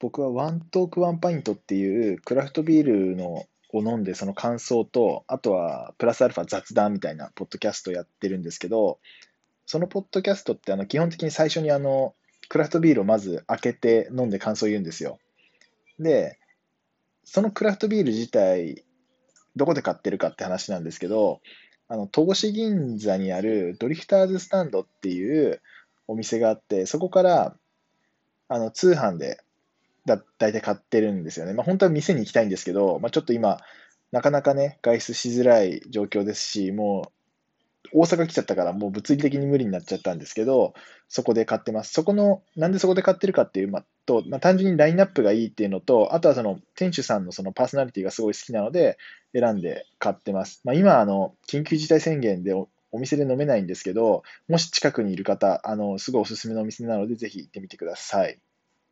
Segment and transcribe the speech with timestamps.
[0.00, 8.98] 僕はワントークワンパイントっていうクラフトビールのを飲んでその感想と、あとはプラスアルファ雑談みたいなポッドキャストをやってるんですけど、
[9.66, 12.14] そのポッドキャストってあの基本的に最初にあの
[12.48, 15.18] クラフトビールをまず開けて飲んで感想を言うんですよ。
[16.00, 16.38] で、
[17.24, 18.84] そのクラフトビール自体、
[19.54, 21.40] どこで買ってるかって話なんですけど、
[21.86, 25.60] あの戸越銀座にあるドリフターズスタンドっていう
[26.08, 27.56] お店があって、そこから
[28.48, 29.40] あの通販で
[30.06, 31.52] だ大体買ってるんですよね。
[31.52, 33.58] まあ、本当は店に行きたいんですけど、まあ、ちょっと今、
[34.12, 37.12] なかなかね、外出しづらい状況ですし、もう
[37.92, 40.74] 大阪来ちゃったからもう物理的に無理になっちゃったんですけど、
[41.08, 41.92] そこで買ってます。
[41.92, 48.98] そこの、なんでそこで買ってるかっていう、まあ、と、まあ、単純にラインナップがいいっていうのと、あとはその店主さんのそのパーソナリティがすごい好きなので、
[49.32, 50.60] 選んで買ってます。
[50.64, 58.38] まあ、今、あの、緊急事態宣言でお店で飲めないんですけど、もし近くにいる方、あの、すごいおすすめのお店なので、ぜひ行ってみてください。